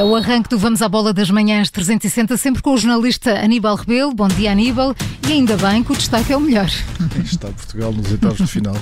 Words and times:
é 0.00 0.04
o 0.04 0.16
arranque 0.16 0.48
do 0.48 0.58
Vamos 0.58 0.80
à 0.80 0.88
Bola 0.88 1.12
das 1.12 1.30
Manhãs 1.30 1.70
360, 1.70 2.34
sempre 2.38 2.62
com 2.62 2.72
o 2.72 2.78
jornalista 2.78 3.38
Aníbal 3.38 3.76
Rebelo. 3.76 4.14
Bom 4.14 4.28
dia, 4.28 4.50
Aníbal. 4.50 4.96
E 5.28 5.32
ainda 5.32 5.58
bem 5.58 5.84
que 5.84 5.92
o 5.92 5.94
destaque 5.94 6.32
é 6.32 6.36
o 6.38 6.40
melhor. 6.40 6.70
Está 7.22 7.48
Portugal 7.48 7.92
nos 7.92 8.10
oitavos 8.10 8.38
de 8.38 8.46
final 8.46 8.74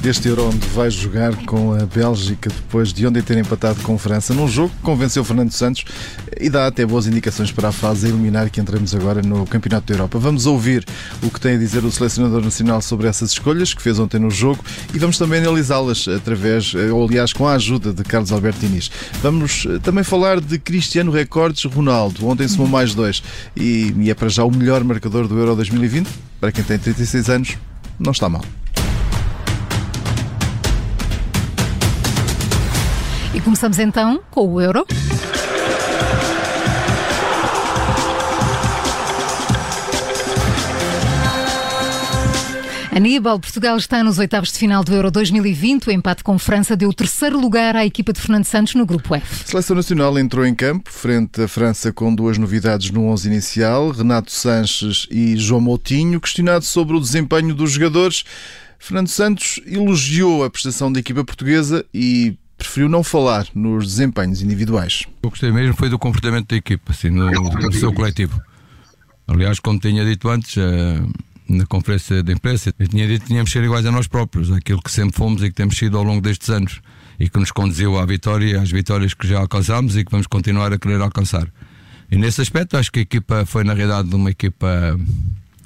deste 0.00 0.28
Euro, 0.28 0.46
onde 0.46 0.64
vai 0.68 0.88
jogar 0.88 1.34
com 1.44 1.74
a 1.74 1.84
Bélgica 1.84 2.48
depois 2.48 2.92
de 2.92 3.04
ontem 3.04 3.20
ter 3.20 3.36
empatado 3.36 3.82
com 3.82 3.96
a 3.96 3.98
França, 3.98 4.32
num 4.32 4.46
jogo 4.46 4.70
que 4.70 4.82
convenceu 4.82 5.24
Fernando 5.24 5.50
Santos 5.50 5.84
e 6.40 6.48
dá 6.48 6.68
até 6.68 6.86
boas 6.86 7.08
indicações 7.08 7.50
para 7.50 7.68
a 7.68 7.72
fase 7.72 8.06
a 8.06 8.08
eliminar 8.08 8.48
que 8.48 8.60
entramos 8.60 8.94
agora 8.94 9.20
no 9.20 9.44
Campeonato 9.46 9.88
da 9.88 9.94
Europa. 9.94 10.20
Vamos 10.20 10.46
ouvir 10.46 10.86
o 11.20 11.30
que 11.30 11.40
tem 11.40 11.56
a 11.56 11.58
dizer 11.58 11.84
o 11.84 11.90
selecionador 11.90 12.42
nacional 12.42 12.80
sobre 12.80 13.08
essas 13.08 13.32
escolhas 13.32 13.74
que 13.74 13.82
fez 13.82 13.98
ontem 13.98 14.20
no 14.20 14.30
jogo 14.30 14.64
e 14.94 14.98
vamos 14.98 15.18
também 15.18 15.40
analisá-las 15.40 16.06
através, 16.06 16.72
ou 16.74 17.04
aliás, 17.04 17.32
com 17.32 17.46
a 17.46 17.54
ajuda 17.54 17.92
de 17.92 18.04
Carlos 18.04 18.30
Alberto 18.30 18.64
Inês. 18.64 18.88
Vamos 19.20 19.66
eh, 19.68 19.80
também 19.80 20.04
falar 20.04 20.40
de 20.40 20.59
Cristiano 20.60 21.10
Recordes 21.10 21.64
Ronaldo. 21.64 22.26
Ontem 22.26 22.46
somou 22.46 22.68
mais 22.68 22.94
dois 22.94 23.22
e, 23.56 23.94
e 23.98 24.10
é 24.10 24.14
para 24.14 24.28
já 24.28 24.44
o 24.44 24.50
melhor 24.50 24.84
marcador 24.84 25.26
do 25.26 25.38
Euro 25.38 25.56
2020. 25.56 26.08
Para 26.40 26.52
quem 26.52 26.62
tem 26.62 26.78
36 26.78 27.28
anos, 27.28 27.58
não 27.98 28.12
está 28.12 28.28
mal. 28.28 28.44
E 33.34 33.40
começamos 33.40 33.78
então 33.78 34.20
com 34.30 34.46
o 34.52 34.60
Euro. 34.60 34.86
Aníbal, 42.92 43.38
Portugal 43.38 43.76
está 43.76 44.02
nos 44.02 44.18
oitavos 44.18 44.50
de 44.50 44.58
final 44.58 44.82
do 44.82 44.92
Euro 44.92 45.12
2020. 45.12 45.86
O 45.86 45.92
empate 45.92 46.24
com 46.24 46.36
França 46.36 46.76
deu 46.76 46.88
o 46.88 46.92
terceiro 46.92 47.40
lugar 47.40 47.76
à 47.76 47.86
equipa 47.86 48.12
de 48.12 48.20
Fernando 48.20 48.44
Santos 48.44 48.74
no 48.74 48.84
grupo 48.84 49.14
F. 49.14 49.44
A 49.44 49.48
seleção 49.48 49.76
nacional 49.76 50.18
entrou 50.18 50.44
em 50.44 50.52
campo 50.52 50.90
frente 50.90 51.40
à 51.40 51.46
França 51.46 51.92
com 51.92 52.12
duas 52.12 52.36
novidades 52.36 52.90
no 52.90 53.04
11 53.06 53.28
inicial, 53.28 53.90
Renato 53.92 54.32
Sanches 54.32 55.06
e 55.08 55.36
João 55.36 55.60
Moutinho, 55.60 56.20
questionado 56.20 56.64
sobre 56.64 56.96
o 56.96 57.00
desempenho 57.00 57.54
dos 57.54 57.70
jogadores. 57.70 58.24
Fernando 58.76 59.08
Santos 59.08 59.60
elogiou 59.64 60.42
a 60.42 60.50
prestação 60.50 60.92
da 60.92 60.98
equipa 60.98 61.22
portuguesa 61.22 61.86
e 61.94 62.36
preferiu 62.58 62.88
não 62.88 63.04
falar 63.04 63.46
nos 63.54 63.86
desempenhos 63.86 64.42
individuais. 64.42 65.04
O 65.22 65.28
que 65.28 65.30
gostei 65.30 65.52
mesmo 65.52 65.76
foi 65.76 65.88
do 65.88 65.98
comportamento 65.98 66.48
da 66.48 66.56
equipa, 66.56 66.90
assim, 66.90 67.10
no, 67.10 67.30
no 67.30 67.72
seu 67.72 67.92
coletivo. 67.92 68.40
Aliás, 69.28 69.60
como 69.60 69.78
tinha 69.78 70.04
dito 70.04 70.28
antes, 70.28 70.56
uh 70.56 71.29
na 71.50 71.66
conferência 71.66 72.22
de 72.22 72.32
imprensa, 72.32 72.72
eu 72.78 72.88
tinha 72.88 73.06
dito 73.06 73.22
que 73.22 73.28
tínhamos 73.28 73.50
ser 73.50 73.64
iguais 73.64 73.84
a 73.84 73.90
nós 73.90 74.06
próprios, 74.06 74.52
aquilo 74.52 74.80
que 74.80 74.90
sempre 74.90 75.16
fomos 75.16 75.42
e 75.42 75.48
que 75.48 75.54
temos 75.54 75.76
sido 75.76 75.98
ao 75.98 76.04
longo 76.04 76.20
destes 76.20 76.48
anos 76.48 76.80
e 77.18 77.28
que 77.28 77.38
nos 77.38 77.50
conduziu 77.50 77.98
à 77.98 78.06
vitória, 78.06 78.60
às 78.60 78.70
vitórias 78.70 79.12
que 79.12 79.26
já 79.26 79.38
alcançámos 79.38 79.96
e 79.96 80.04
que 80.04 80.10
vamos 80.10 80.26
continuar 80.26 80.72
a 80.72 80.78
querer 80.78 81.00
alcançar. 81.00 81.48
E 82.10 82.16
nesse 82.16 82.40
aspecto, 82.40 82.76
acho 82.76 82.90
que 82.90 83.00
a 83.00 83.02
equipa 83.02 83.44
foi, 83.44 83.64
na 83.64 83.74
realidade, 83.74 84.14
uma 84.14 84.30
equipa 84.30 84.98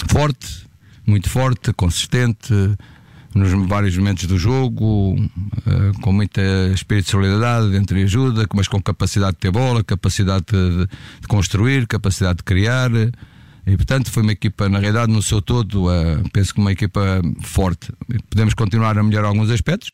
forte, 0.08 0.66
muito 1.06 1.28
forte, 1.28 1.72
consistente, 1.72 2.52
nos 3.34 3.50
vários 3.68 3.96
momentos 3.96 4.26
do 4.26 4.38
jogo, 4.38 5.16
eh, 5.66 5.92
com 6.00 6.12
muita 6.12 6.40
espírito 6.72 7.06
de 7.06 7.10
solidariedade, 7.10 7.76
entre 7.76 8.02
ajuda, 8.02 8.46
mas 8.54 8.68
com 8.68 8.80
capacidade 8.80 9.32
de 9.32 9.38
ter 9.38 9.50
bola, 9.50 9.82
capacidade 9.82 10.44
de, 10.50 10.86
de 11.20 11.26
construir, 11.28 11.86
capacidade 11.86 12.38
de 12.38 12.44
criar. 12.44 12.90
E 13.66 13.76
portanto 13.76 14.10
foi 14.10 14.22
uma 14.22 14.32
equipa, 14.32 14.68
na 14.68 14.78
realidade, 14.78 15.10
no 15.10 15.22
seu 15.22 15.40
todo, 15.40 15.86
uh, 15.86 16.30
penso 16.32 16.52
que 16.54 16.60
uma 16.60 16.72
equipa 16.72 17.22
forte. 17.42 17.92
Podemos 18.28 18.54
continuar 18.54 18.98
a 18.98 19.02
melhorar 19.02 19.28
alguns 19.28 19.50
aspectos. 19.50 19.90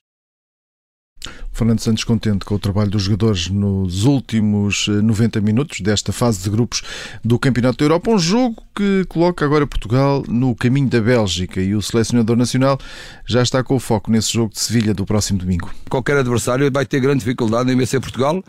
Fernando 1.53 1.81
Santos 1.81 2.05
contente 2.05 2.45
com 2.45 2.55
o 2.55 2.59
trabalho 2.59 2.91
dos 2.91 3.03
jogadores 3.03 3.49
nos 3.49 4.05
últimos 4.05 4.89
90 4.89 5.39
eh, 5.39 5.43
minutos 5.43 5.81
desta 5.81 6.13
fase 6.13 6.43
de 6.43 6.49
grupos 6.49 6.83
do 7.23 7.39
Campeonato 7.39 7.79
da 7.79 7.85
Europa, 7.85 8.11
um 8.11 8.19
jogo 8.19 8.63
que 8.75 9.05
coloca 9.07 9.45
agora 9.45 9.67
Portugal 9.67 10.25
no 10.27 10.55
caminho 10.55 10.89
da 10.89 11.01
Bélgica 11.01 11.61
e 11.61 11.75
o 11.75 11.83
selecionador 11.83 12.37
nacional 12.37 12.79
já 13.27 13.43
está 13.43 13.63
com 13.63 13.77
o 13.77 13.81
foco 13.81 14.11
nesse 14.11 14.33
jogo 14.33 14.55
de 14.55 14.61
Sevilha 14.61 14.95
do 14.95 15.05
próximo 15.05 15.39
domingo. 15.39 15.71
Qualquer 15.91 16.17
adversário 16.17 16.71
vai 16.73 16.87
ter 16.87 17.01
grande 17.01 17.19
dificuldade 17.19 17.71
em 17.71 17.77
vencer 17.77 18.01
Portugal 18.01 18.43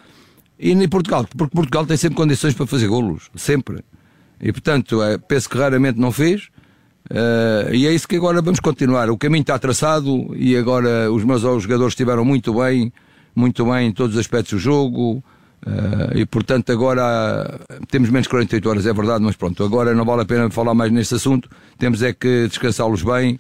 e 0.58 0.74
nem 0.74 0.88
Portugal, 0.88 1.28
porque 1.36 1.54
Portugal 1.54 1.86
tem 1.86 1.98
sempre 1.98 2.16
condições 2.16 2.54
para 2.54 2.68
fazer 2.68 2.88
golos, 2.88 3.30
sempre. 3.36 3.84
E 4.42 4.52
portanto, 4.52 5.02
é, 5.04 5.18
penso 5.18 5.50
que 5.50 5.58
raramente 5.58 6.00
não 6.00 6.12
fez. 6.12 6.50
Uh, 7.10 7.74
e 7.74 7.88
é 7.88 7.94
isso 7.94 8.08
que 8.08 8.16
agora 8.16 8.42
vamos 8.42 8.60
continuar. 8.60 9.10
O 9.10 9.18
caminho 9.18 9.42
está 9.42 9.60
traçado 9.60 10.36
e 10.36 10.56
agora 10.56 11.12
os 11.12 11.24
meus 11.24 11.42
jogadores 11.42 11.92
estiveram 11.92 12.24
muito 12.24 12.54
bem, 12.54 12.92
muito 13.36 13.66
bem 13.66 13.88
em 13.88 13.92
todos 13.92 14.16
os 14.16 14.20
aspectos 14.20 14.54
do 14.54 14.60
jogo. 14.60 15.24
Uh, 15.66 16.18
e 16.18 16.26
portanto 16.26 16.72
agora 16.72 17.60
temos 17.88 18.10
menos 18.10 18.28
48 18.28 18.68
horas, 18.68 18.86
é 18.88 18.94
verdade, 18.94 19.24
mas 19.24 19.36
pronto, 19.36 19.64
agora 19.64 19.94
não 19.94 20.04
vale 20.04 20.24
a 20.24 20.26
pena 20.26 20.50
falar 20.50 20.74
mais 20.74 20.92
neste 20.92 21.16
assunto. 21.16 21.50
Temos 21.78 22.02
é 22.02 22.14
que 22.14 22.48
descansá-los 22.48 23.04
bem 23.04 23.40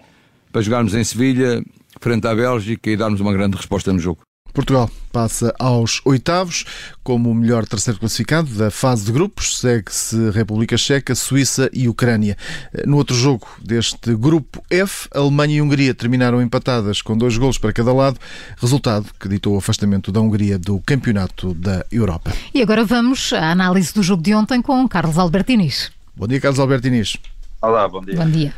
para 0.51 0.61
jogarmos 0.61 0.93
em 0.93 1.03
Sevilha, 1.03 1.63
frente 1.99 2.27
à 2.27 2.35
Bélgica 2.35 2.89
e 2.91 2.97
darmos 2.97 3.21
uma 3.21 3.33
grande 3.33 3.57
resposta 3.57 3.91
no 3.91 3.99
jogo. 3.99 4.21
Portugal 4.53 4.89
passa 5.11 5.53
aos 5.59 6.01
oitavos 6.05 6.65
como 7.03 7.29
o 7.29 7.35
melhor 7.35 7.65
terceiro 7.65 7.99
classificado 7.99 8.49
da 8.51 8.71
fase 8.71 9.05
de 9.05 9.11
grupos. 9.11 9.59
Segue-se 9.59 10.29
República 10.31 10.77
Checa, 10.77 11.13
Suíça 11.15 11.69
e 11.73 11.87
Ucrânia. 11.87 12.37
No 12.85 12.97
outro 12.97 13.15
jogo 13.15 13.47
deste 13.61 14.15
grupo 14.15 14.63
F, 14.69 15.07
Alemanha 15.13 15.55
e 15.55 15.61
Hungria 15.61 15.93
terminaram 15.93 16.41
empatadas 16.41 17.01
com 17.01 17.17
dois 17.17 17.37
golos 17.37 17.57
para 17.57 17.73
cada 17.73 17.93
lado, 17.93 18.19
resultado 18.57 19.07
que 19.19 19.27
ditou 19.27 19.55
o 19.55 19.57
afastamento 19.57 20.11
da 20.11 20.21
Hungria 20.21 20.57
do 20.57 20.79
Campeonato 20.79 21.53
da 21.53 21.85
Europa. 21.91 22.31
E 22.53 22.61
agora 22.61 22.85
vamos 22.85 23.33
à 23.33 23.51
análise 23.51 23.93
do 23.93 24.03
jogo 24.03 24.23
de 24.23 24.33
ontem 24.33 24.61
com 24.61 24.87
Carlos 24.87 25.17
Albertinis. 25.17 25.91
Bom 26.15 26.27
dia, 26.27 26.39
Carlos 26.39 26.59
Albertinis. 26.59 27.17
Olá, 27.61 27.87
bom 27.87 28.01
dia. 28.01 28.15
Bom 28.15 28.29
dia. 28.29 28.53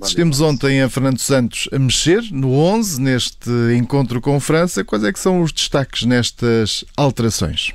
Assistimos 0.00 0.40
ontem 0.40 0.82
a 0.82 0.88
Fernando 0.88 1.18
Santos 1.18 1.68
a 1.72 1.78
mexer 1.78 2.22
no 2.32 2.52
11 2.52 3.00
neste 3.00 3.50
encontro 3.76 4.20
com 4.20 4.40
França. 4.40 4.84
Quais 4.84 5.04
é 5.04 5.12
que 5.12 5.18
são 5.18 5.40
os 5.40 5.52
destaques 5.52 6.04
nestas 6.04 6.84
alterações? 6.96 7.72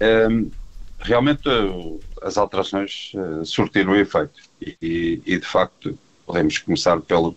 Um, 0.00 0.50
realmente 1.00 1.48
as 2.22 2.38
alterações 2.38 3.12
uh, 3.14 3.44
surtiram 3.44 3.96
efeito 3.96 4.40
e, 4.60 5.20
e, 5.26 5.38
de 5.38 5.46
facto 5.46 5.98
podemos 6.24 6.58
começar 6.58 7.00
pelo, 7.00 7.36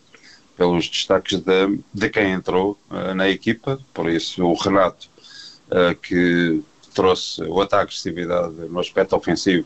pelos 0.56 0.88
destaques 0.88 1.40
de, 1.40 1.80
de 1.94 2.10
quem 2.10 2.32
entrou 2.32 2.78
uh, 2.90 3.14
na 3.14 3.28
equipa, 3.28 3.80
por 3.94 4.10
isso 4.10 4.46
o 4.46 4.54
Renato 4.54 5.10
uh, 5.68 5.96
que 5.96 6.64
trouxe 6.94 7.44
outra 7.44 7.82
agressividade 7.82 8.54
no 8.54 8.80
aspecto 8.80 9.16
ofensivo 9.16 9.66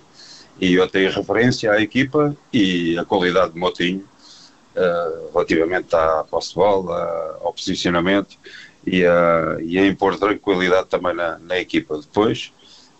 e 0.59 0.73
eu 0.73 0.88
tenho 0.88 1.12
referência 1.12 1.72
à 1.72 1.81
equipa 1.81 2.35
e 2.51 2.97
a 2.97 3.06
qualidade 3.06 3.53
de 3.53 3.59
Motinho 3.59 4.03
uh, 4.75 5.31
relativamente 5.34 5.95
à 5.95 6.23
posse 6.29 6.50
de 6.50 6.56
bola, 6.56 7.40
ao 7.44 7.53
posicionamento 7.53 8.38
e 8.85 9.06
a, 9.06 9.57
e 9.62 9.78
a 9.78 9.85
impor 9.85 10.18
tranquilidade 10.18 10.88
também 10.88 11.13
na, 11.13 11.38
na 11.40 11.59
equipa. 11.59 12.00
Depois, 12.00 12.51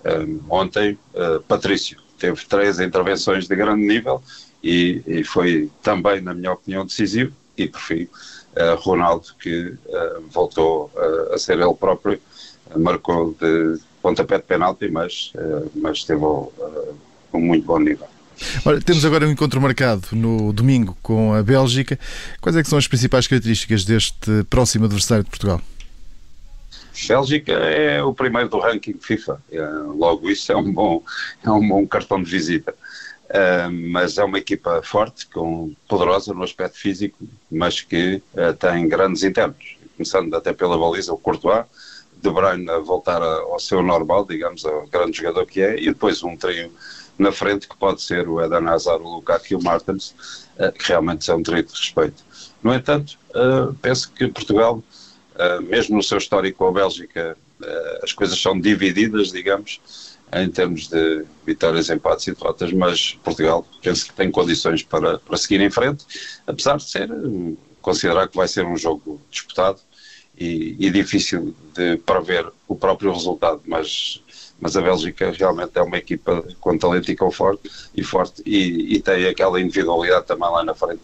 um, 0.06 0.10
eh, 0.10 0.40
ontem, 0.50 1.00
uh, 1.14 1.42
Patrício 1.48 1.98
teve 2.20 2.46
três 2.46 2.80
intervenções 2.80 3.48
de 3.48 3.56
grande 3.56 3.86
nível 3.86 4.22
e, 4.64 5.02
e, 5.08 5.24
foi 5.24 5.70
também, 5.82 6.20
na 6.22 6.34
minha 6.34 6.52
opinião, 6.52 6.86
decisivo 6.86 7.34
e 7.56 7.68
por 7.68 7.80
fim, 7.80 8.04
uh, 8.04 8.76
Ronaldo 8.78 9.28
que 9.40 9.76
voltou 10.30 10.92
a 11.32 11.38
ser 11.38 11.60
ele 11.60 11.74
próprio, 11.74 12.20
marcou 12.76 13.34
de 13.40 13.80
pontapé 14.02 14.38
de 14.38 14.44
penalti, 14.44 14.90
mas, 14.90 15.34
mas 15.74 16.04
teve 16.04 16.24
com 17.32 17.40
muito 17.40 17.66
bom 17.66 17.80
nível. 17.80 18.08
Ora, 18.64 18.80
temos 18.80 19.04
agora 19.04 19.28
um 19.28 19.32
encontro 19.32 19.60
marcado 19.60 20.08
no 20.12 20.54
domingo 20.54 20.96
com 21.02 21.34
a 21.34 21.42
Bélgica. 21.42 21.98
Quais 22.40 22.56
é 22.56 22.64
são 22.70 22.78
as 22.78 22.88
principais 22.88 23.28
características 23.28 23.84
deste 23.84 24.44
próximo 24.50 24.86
adversário 24.86 25.24
de 25.24 25.30
Portugal? 25.30 25.62
Bélgica 27.08 27.54
é 27.54 28.02
o 28.02 28.14
primeiro 28.14 28.50
do 28.50 28.60
ranking 28.60 28.98
FIFA. 29.00 29.42
É, 29.52 29.62
logo 29.96 30.30
isso 30.30 30.52
é 30.52 30.56
um 30.56 30.72
bom, 30.72 31.04
é 31.44 31.52
um 31.52 31.68
bom 31.68 31.86
cartão 31.88 32.22
de 32.22 32.30
visita. 32.30 32.74
Uh, 33.28 33.70
mas 33.92 34.18
é 34.18 34.24
uma 34.24 34.38
equipa 34.38 34.82
forte, 34.82 35.28
com, 35.28 35.74
poderosa 35.86 36.34
no 36.34 36.44
aspecto 36.44 36.78
físico, 36.78 37.18
mas 37.52 37.82
que 37.82 38.22
uh, 38.34 38.54
tem 38.58 38.88
grandes 38.88 39.22
internos. 39.24 39.76
Começando 39.98 40.34
até 40.34 40.54
pela 40.54 40.78
baliza, 40.78 41.12
o 41.12 41.18
Courtois, 41.18 41.66
De 42.22 42.30
Bruyne 42.30 42.70
a 42.70 42.80
voltar 42.80 43.22
ao 43.22 43.60
seu 43.60 43.82
normal, 43.82 44.26
digamos, 44.26 44.66
ao 44.66 44.88
grande 44.88 45.18
jogador 45.18 45.46
que 45.46 45.62
é, 45.62 45.80
e 45.80 45.86
depois 45.86 46.24
um 46.24 46.36
trio 46.36 46.72
na 47.18 47.32
frente, 47.32 47.68
que 47.68 47.76
pode 47.76 48.02
ser 48.02 48.28
o 48.28 48.42
Eden 48.42 48.68
Hazard, 48.68 49.04
o 49.04 49.16
Lukaku 49.16 49.46
e 49.52 49.56
o 49.56 49.64
Martens, 49.64 50.14
uh, 50.60 50.72
que 50.72 50.88
realmente 50.88 51.26
são 51.26 51.38
um 51.38 51.42
direito 51.42 51.74
de 51.74 51.80
respeito. 51.80 52.24
No 52.62 52.74
entanto, 52.74 53.18
uh, 53.30 53.74
penso 53.82 54.12
que 54.12 54.28
Portugal, 54.28 54.84
uh, 55.36 55.62
mesmo 55.64 55.98
no 55.98 56.04
seu 56.04 56.18
histórico 56.18 56.60
com 56.60 56.68
a 56.68 56.72
Bélgica, 56.72 57.38
as 58.04 58.14
coisas 58.14 58.40
são 58.40 58.60
divididas, 58.60 59.32
digamos, 59.32 59.82
em 60.32 60.48
termos 60.48 60.88
de 60.88 61.26
vitórias, 61.44 61.90
empates 61.90 62.28
e 62.28 62.34
derrotas, 62.36 62.72
mas 62.72 63.18
Portugal 63.24 63.66
penso 63.82 64.06
que 64.06 64.14
tem 64.14 64.30
condições 64.30 64.84
para, 64.84 65.18
para 65.18 65.38
seguir 65.38 65.60
em 65.62 65.72
frente, 65.72 66.06
apesar 66.46 66.78
de 66.78 66.84
ser, 66.84 67.10
considerar 67.82 68.28
que 68.28 68.38
vai 68.38 68.48
ser 68.48 68.64
um 68.64 68.78
jogo 68.78 69.20
disputado 69.32 69.80
e, 70.38 70.76
e 70.80 70.90
difícil 70.90 71.56
de 71.74 71.98
prever 71.98 72.46
o 72.68 72.76
próprio 72.76 73.12
resultado, 73.12 73.62
mas 73.66 74.22
mas 74.60 74.76
a 74.76 74.82
Bélgica 74.82 75.32
realmente 75.38 75.72
é 75.76 75.82
uma 75.82 75.98
equipa 75.98 76.44
com 76.60 76.78
talento 76.78 77.12
e 77.12 77.16
com 77.16 77.32
forte 77.32 77.70
e 77.96 78.04
forte 78.04 78.42
e, 78.46 78.96
e 78.96 79.00
tem 79.00 79.28
aquela 79.28 79.62
individualidade 79.62 80.26
também 80.26 80.50
lá 80.50 80.64
na 80.64 80.74
frente. 80.74 81.04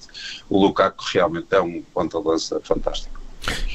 O 0.50 0.60
Lukaku 0.60 1.04
realmente 1.14 1.48
é 1.52 1.62
um 1.62 1.84
ponta-lança 1.94 2.60
fantástico. 2.64 3.22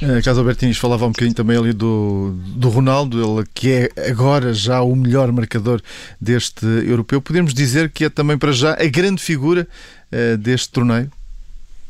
Uh, 0.03 0.23
Caso 0.25 0.41
Albertins 0.41 0.79
falava 0.79 1.05
um 1.05 1.13
bocadinho 1.13 1.35
também 1.35 1.57
ali 1.57 1.73
do, 1.73 2.35
do 2.57 2.69
Ronaldo, 2.71 3.23
ele 3.23 3.47
que 3.53 3.71
é 3.71 4.11
agora 4.11 4.55
já 4.55 4.81
o 4.81 4.97
melhor 4.97 5.31
marcador 5.31 5.81
deste 6.21 6.65
europeu. 6.65 7.21
Podemos 7.21 7.53
dizer 7.53 7.91
que 7.91 8.05
é 8.05 8.09
também 8.09 8.39
para 8.39 8.51
já 8.51 8.73
a 8.73 8.87
grande 8.87 9.23
figura 9.23 9.69
uh, 10.11 10.37
deste 10.39 10.71
torneio? 10.71 11.11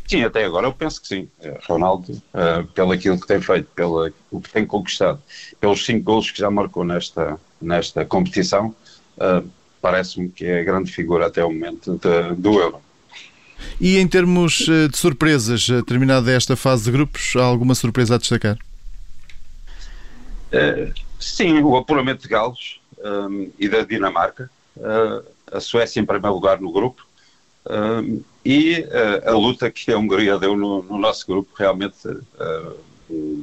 Sim, 0.08 0.25
até 0.25 0.43
agora 0.43 0.66
eu 0.66 0.72
penso 0.72 1.02
que 1.02 1.06
sim. 1.06 1.28
Eh, 1.43 1.58
Ronaldo, 1.69 2.12
uh, 2.12 2.66
pelo 2.69 2.93
aquilo 2.93 3.20
que 3.20 3.26
tem 3.26 3.43
feito, 3.43 3.69
pelo 3.75 4.10
o 4.31 4.40
que 4.40 4.49
tem 4.49 4.64
conquistado, 4.64 5.22
pelos 5.60 5.84
cinco 5.84 6.02
gols 6.02 6.31
que 6.31 6.38
já 6.38 6.50
marcou 6.50 6.82
nesta, 6.82 7.38
nesta 7.60 8.06
competição, 8.06 8.75
uh, 9.19 9.46
parece-me 9.82 10.31
que 10.31 10.46
é 10.46 10.60
a 10.60 10.64
grande 10.64 10.90
figura 10.90 11.26
até 11.26 11.44
o 11.44 11.50
momento 11.50 12.00
de, 12.02 12.34
do 12.37 12.58
Euro. 12.58 12.81
E 13.78 13.99
em 13.99 14.08
termos 14.08 14.55
de 14.55 14.96
surpresas, 14.96 15.66
terminada 15.87 16.32
esta 16.32 16.56
fase 16.56 16.84
de 16.84 16.93
grupos, 16.93 17.34
há 17.37 17.44
alguma 17.44 17.75
surpresa 17.75 18.14
a 18.14 18.19
destacar? 18.19 18.56
Uh, 20.50 20.90
sim, 21.20 21.61
o 21.61 21.76
apuramento 21.76 22.22
de 22.22 22.28
Galos 22.28 22.81
um, 22.99 23.50
e 23.58 23.69
da 23.69 23.82
Dinamarca, 23.82 24.50
a 25.52 25.61
Suécia 25.61 26.00
em 26.00 26.06
primeiro 26.06 26.34
lugar 26.34 26.61
no 26.61 26.72
grupo, 26.72 27.07
e 28.44 28.81
uh, 28.81 29.31
a 29.31 29.32
luta 29.32 29.70
que 29.70 29.93
a 29.93 29.99
Hungria 29.99 30.38
deu 30.38 30.56
no, 30.56 30.82
no 30.82 30.99
nosso 30.99 31.26
grupo 31.26 31.50
realmente, 31.56 32.08
uh, 32.08 32.76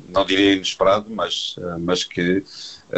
não 0.10 0.26
diria 0.26 0.54
inesperado, 0.54 1.10
mas, 1.10 1.56
mas 1.80 2.04
que 2.04 2.44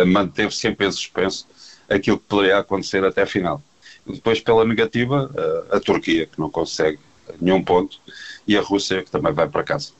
manteve 0.05 0.53
sempre 0.53 0.85
em 0.85 0.91
suspenso 0.91 1.47
aquilo 1.89 2.17
que 2.17 2.25
poderia 2.25 2.57
acontecer 2.57 3.05
até 3.05 3.21
a 3.21 3.27
final. 3.27 3.61
Depois, 4.05 4.41
pela 4.41 4.65
negativa, 4.65 5.31
a 5.71 5.79
Turquia, 5.79 6.25
que 6.25 6.37
não 6.37 6.49
consegue 6.49 6.99
nenhum 7.39 7.63
ponto, 7.63 7.97
e 8.45 8.57
a 8.57 8.61
Rússia, 8.61 9.01
que 9.01 9.09
também 9.09 9.31
vai 9.31 9.47
para 9.47 9.63
casa. 9.63 9.91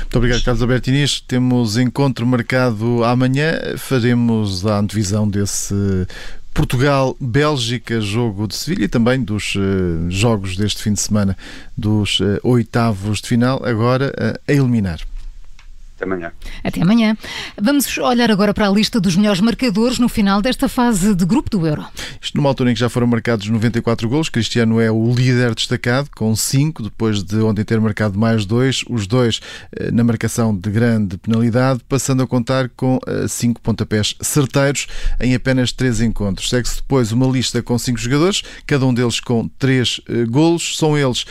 Muito 0.00 0.18
obrigado, 0.18 0.42
Carlos 0.42 0.62
Alberto 0.62 0.90
Inês. 0.90 1.20
Temos 1.20 1.76
encontro 1.76 2.26
marcado 2.26 3.02
amanhã. 3.04 3.58
Faremos 3.78 4.66
a 4.66 4.78
antevisão 4.78 5.28
desse 5.28 6.06
Portugal-Bélgica, 6.52 8.00
jogo 8.00 8.46
de 8.46 8.54
Sevilha 8.54 8.84
e 8.84 8.88
também 8.88 9.22
dos 9.22 9.54
uh, 9.54 10.10
jogos 10.10 10.56
deste 10.56 10.82
fim 10.82 10.92
de 10.92 11.00
semana 11.00 11.36
dos 11.76 12.20
uh, 12.20 12.38
oitavos 12.42 13.20
de 13.20 13.28
final, 13.28 13.64
agora 13.64 14.12
uh, 14.16 14.40
a 14.46 14.52
eliminar. 14.52 15.00
Até 16.00 16.06
amanhã. 16.06 16.32
Até 16.64 16.82
amanhã. 16.82 17.16
Vamos 17.60 17.98
olhar 17.98 18.30
agora 18.30 18.54
para 18.54 18.66
a 18.66 18.70
lista 18.70 18.98
dos 18.98 19.16
melhores 19.16 19.40
marcadores 19.40 19.98
no 19.98 20.08
final 20.08 20.40
desta 20.40 20.66
fase 20.66 21.14
de 21.14 21.26
grupo 21.26 21.50
do 21.50 21.66
Euro. 21.66 21.84
Isto 22.18 22.38
numa 22.38 22.48
altura 22.48 22.70
em 22.70 22.74
que 22.74 22.80
já 22.80 22.88
foram 22.88 23.06
marcados 23.06 23.46
94 23.46 24.08
golos. 24.08 24.30
Cristiano 24.30 24.80
é 24.80 24.90
o 24.90 25.12
líder 25.12 25.54
destacado, 25.54 26.08
com 26.16 26.34
5, 26.34 26.84
depois 26.84 27.22
de 27.22 27.36
ontem 27.40 27.64
ter 27.64 27.78
marcado 27.78 28.18
mais 28.18 28.46
dois, 28.46 28.82
os 28.88 29.06
dois 29.06 29.40
eh, 29.76 29.90
na 29.90 30.02
marcação 30.02 30.56
de 30.56 30.70
grande 30.70 31.18
penalidade, 31.18 31.80
passando 31.86 32.22
a 32.22 32.26
contar 32.26 32.70
com 32.70 32.98
5 33.28 33.58
eh, 33.58 33.62
pontapés 33.62 34.14
certeiros 34.22 34.86
em 35.20 35.34
apenas 35.34 35.70
3 35.70 36.00
encontros. 36.00 36.48
Segue-se 36.48 36.76
depois 36.76 37.12
uma 37.12 37.26
lista 37.26 37.62
com 37.62 37.78
5 37.78 37.98
jogadores, 37.98 38.42
cada 38.66 38.86
um 38.86 38.94
deles 38.94 39.20
com 39.20 39.46
3 39.58 40.00
eh, 40.08 40.24
golos. 40.24 40.78
São 40.78 40.96
eles 40.96 41.26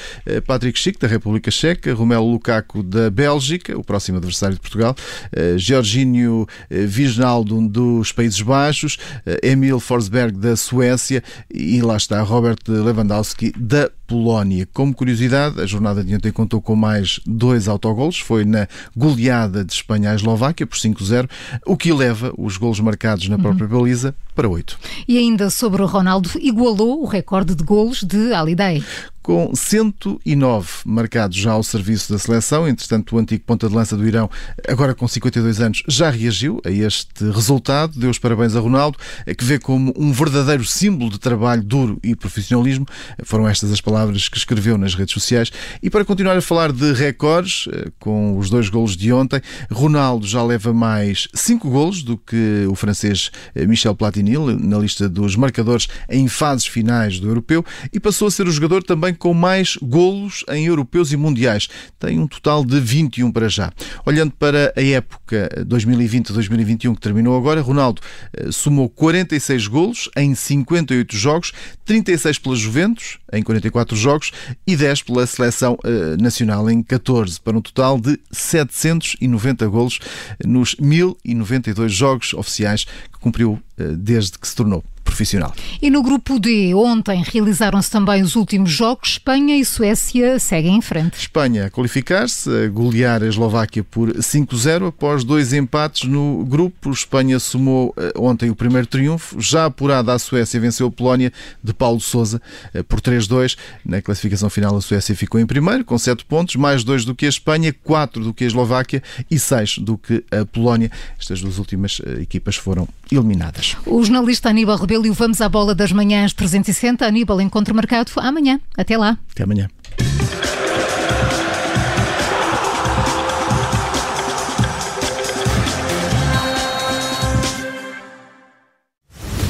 Patrick 0.45 0.77
Schick, 0.77 1.00
da 1.00 1.07
República 1.07 1.50
Checa, 1.50 1.92
Romelu 1.92 2.31
Lukaku, 2.31 2.83
da 2.83 3.10
Bélgica, 3.10 3.75
o 3.75 3.83
próximo 3.83 4.19
adversário 4.19 4.58
de 4.59 4.69
Portugal, 4.69 4.95
uh, 4.95 5.57
Jorginho 5.57 6.45
eh, 6.69 6.81
Wijnaldum 6.81 7.65
dos 7.65 8.11
Países 8.11 8.41
Baixos, 8.41 8.97
uh, 9.25 9.45
Emil 9.45 9.79
Forsberg 9.79 10.38
da 10.38 10.56
Suécia 10.56 11.23
e 11.51 11.81
lá 11.81 11.97
está 11.97 12.21
Robert 12.21 12.59
Lewandowski 12.67 13.51
da 13.57 13.89
Polónia. 14.09 14.67
Como 14.73 14.94
curiosidade, 14.94 15.61
a 15.61 15.65
jornada 15.67 16.03
de 16.03 16.15
ontem 16.15 16.31
contou 16.31 16.59
com 16.59 16.75
mais 16.75 17.19
dois 17.25 17.67
autogolos, 17.67 18.19
foi 18.19 18.44
na 18.44 18.67
goleada 18.95 19.63
de 19.63 19.71
Espanha 19.71 20.11
à 20.11 20.15
Eslováquia 20.15 20.65
por 20.65 20.77
5-0, 20.77 21.29
o 21.65 21.77
que 21.77 21.94
leva 21.94 22.33
os 22.35 22.57
golos 22.57 22.79
marcados 22.79 23.29
na 23.29 23.38
própria 23.38 23.67
uhum. 23.67 23.79
baliza 23.79 24.15
para 24.33 24.50
8. 24.50 24.79
E 25.07 25.17
ainda 25.17 25.50
sobre 25.51 25.83
o 25.83 25.85
Ronaldo, 25.85 26.29
igualou 26.41 27.03
o 27.03 27.05
recorde 27.05 27.53
de 27.53 27.63
golos 27.63 28.03
de 28.03 28.33
Alidei 28.33 28.83
com 29.29 29.53
109 29.53 30.67
marcados 30.87 31.37
já 31.37 31.51
ao 31.51 31.61
serviço 31.61 32.11
da 32.11 32.17
seleção. 32.17 32.67
Entretanto, 32.67 33.15
o 33.15 33.19
antigo 33.19 33.43
ponta 33.45 33.69
de 33.69 33.75
lança 33.75 33.95
do 33.95 34.07
Irão, 34.07 34.27
agora 34.67 34.95
com 34.95 35.07
52 35.07 35.61
anos, 35.61 35.83
já 35.87 36.09
reagiu 36.09 36.59
a 36.65 36.71
este 36.71 37.29
resultado. 37.29 37.99
Deu 37.99 38.09
os 38.09 38.17
parabéns 38.17 38.55
a 38.55 38.59
Ronaldo, 38.59 38.97
que 39.37 39.45
vê 39.45 39.59
como 39.59 39.93
um 39.95 40.11
verdadeiro 40.11 40.65
símbolo 40.65 41.11
de 41.11 41.19
trabalho 41.19 41.61
duro 41.61 41.99
e 42.03 42.15
profissionalismo. 42.15 42.87
Foram 43.23 43.47
estas 43.47 43.71
as 43.71 43.79
palavras 43.79 44.27
que 44.27 44.35
escreveu 44.35 44.79
nas 44.79 44.95
redes 44.95 45.13
sociais. 45.13 45.51
E 45.83 45.91
para 45.91 46.03
continuar 46.03 46.35
a 46.35 46.41
falar 46.41 46.71
de 46.71 46.91
recordes, 46.93 47.67
eh, 47.71 47.91
com 47.99 48.35
os 48.35 48.49
dois 48.49 48.67
golos 48.67 48.97
de 48.97 49.13
ontem, 49.13 49.39
Ronaldo 49.69 50.25
já 50.25 50.41
leva 50.41 50.73
mais 50.73 51.27
5 51.35 51.69
golos 51.69 52.01
do 52.01 52.17
que 52.17 52.65
o 52.67 52.73
francês 52.73 53.29
eh, 53.53 53.67
Michel 53.67 53.93
Platini 53.93 54.31
na 54.59 54.79
lista 54.79 55.07
dos 55.07 55.35
marcadores 55.35 55.87
em 56.09 56.27
fases 56.27 56.65
finais 56.65 57.19
do 57.19 57.27
europeu 57.27 57.63
e 57.93 57.99
passou 57.99 58.27
a 58.27 58.31
ser 58.31 58.47
o 58.47 58.51
jogador 58.51 58.81
também 58.81 59.19
com 59.19 59.33
mais 59.33 59.77
golos 59.81 60.44
em 60.50 60.66
europeus 60.66 61.12
e 61.12 61.18
mundiais. 61.18 61.68
Tem 62.00 62.18
um 62.18 62.27
total 62.27 62.66
de 62.66 62.80
21 62.80 63.31
para 63.31 63.50
já. 63.50 63.71
Olhando 64.06 64.31
para 64.31 64.74
a 64.75 64.81
época 64.81 65.50
2020-2021 65.68 66.95
que 66.95 67.01
terminou 67.01 67.38
agora, 67.38 67.62
Ronaldo 67.62 68.01
eh, 68.33 68.51
somou 68.51 68.89
46 68.89 69.68
golos 69.68 70.10
em 70.16 70.33
58 70.33 71.16
jogos, 71.16 71.51
36 71.86 72.39
pela 72.39 72.56
Juventus 72.56 73.19
em 73.31 73.44
44 73.44 73.95
jogos 73.95 74.31
e 74.66 74.75
10 74.75 75.04
pela 75.04 75.27
seleção 75.27 75.77
eh, 75.83 76.18
nacional 76.19 76.69
em 76.69 76.81
14, 76.81 77.39
para 77.42 77.57
um 77.57 77.62
total 77.62 78.00
de 78.00 78.19
790 78.31 79.68
golos 79.68 80.00
nos 80.45 80.75
1092 80.75 81.92
jogos 81.92 82.33
oficiais 82.33 82.86
que 82.86 83.19
cumpriu 83.19 83.60
eh, 83.77 83.94
desde 83.98 84.39
que 84.39 84.48
se 84.48 84.56
tornou 84.56 84.83
profissional. 85.09 85.53
E 85.81 85.89
no 85.89 86.03
grupo 86.03 86.39
D, 86.39 86.73
ontem 86.75 87.23
realizaram-se 87.25 87.89
também 87.89 88.21
os 88.21 88.35
últimos 88.35 88.69
jogos. 88.69 89.09
Espanha 89.09 89.57
e 89.57 89.65
Suécia 89.65 90.38
seguem 90.38 90.77
em 90.77 90.81
frente. 90.81 91.17
Espanha 91.17 91.65
a 91.65 91.69
qualificar-se, 91.69 92.50
a 92.50 92.67
golear 92.69 93.24
a 93.24 93.27
Eslováquia 93.27 93.84
por 93.84 94.12
5-0 94.13 94.89
após 94.89 95.24
dois 95.24 95.51
empates 95.51 96.07
no 96.07 96.45
grupo. 96.45 96.91
Espanha 96.91 97.39
somou 97.39 97.93
eh, 97.98 98.13
ontem 98.15 98.50
o 98.50 98.55
primeiro 98.55 98.86
triunfo. 98.86 99.41
Já 99.41 99.65
apurada, 99.65 100.13
a 100.13 100.19
Suécia 100.19 100.60
venceu 100.60 100.88
a 100.88 100.91
Polónia 100.91 101.34
de 101.63 101.74
Paulo 101.74 102.00
Sousa 102.00 102.39
eh, 102.74 102.84
por 102.84 103.01
3-2. 103.01 103.57
Na 103.84 104.01
classificação 104.01 104.50
final, 104.50 104.77
a 104.77 104.81
Suécia 104.81 105.15
ficou 105.15 105.39
em 105.39 105.48
primeiro 105.48 105.84
com 105.84 105.98
7 105.98 106.24
pontos, 106.25 106.55
mais 106.55 106.84
2 106.84 107.03
do 107.05 107.15
que 107.15 107.25
a 107.25 107.29
Espanha, 107.29 107.74
4 107.84 108.24
do 108.24 108.34
que 108.34 108.43
a 108.43 108.48
Eslováquia 108.48 109.01
e 109.29 109.39
6 109.39 109.79
do 109.79 109.98
que 109.98 110.24
a 110.31 110.45
Polónia. 110.45 110.91
Estas 111.19 111.41
duas 111.41 111.57
últimas 111.57 112.00
eh, 112.05 112.22
equipas 112.22 112.55
foram 112.55 112.88
eliminadas. 113.12 113.75
O 113.86 114.03
jornalista 114.03 114.50
Aníbal 114.50 114.77
Rebelo 114.77 114.99
e 115.06 115.10
vamos 115.12 115.41
à 115.41 115.50
bola 115.50 115.74
das 115.75 115.91
manhãs 115.91 116.34
360. 116.34 117.06
Aníbal, 117.06 117.41
encontro 117.41 117.75
marcado 117.75 118.12
amanhã. 118.18 118.60
Até 118.77 118.98
lá. 118.98 119.18
Até 119.32 119.44
amanhã. 119.44 119.68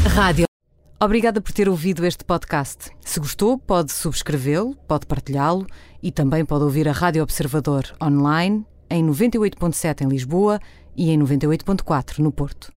Rádio. 0.08 0.46
Obrigada 1.01 1.39
por 1.39 1.53
ter 1.53 1.70
ouvido 1.70 2.06
este 2.06 2.25
podcast. 2.25 2.91
Se 3.00 3.22
gostou, 3.22 3.58
pode 3.58 3.94
subscrevê-lo, 3.94 4.75
pode 4.86 5.06
partilhá-lo 5.06 5.65
e 6.03 6.12
também 6.12 6.44
pode 6.44 6.65
ouvir 6.65 6.89
a 6.89 6.91
Rádio 6.91 7.24
Observador 7.24 7.86
online 8.03 8.65
em 8.89 9.06
98.7 9.06 10.01
em 10.01 10.10
Lisboa 10.10 10.60
e 10.98 11.10
em 11.10 11.18
98.4 11.18 12.20
no 12.20 12.34
Porto. 12.34 12.74